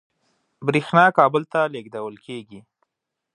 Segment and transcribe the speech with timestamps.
[0.65, 2.59] برېښنا کابل ته لېږدول کېږي.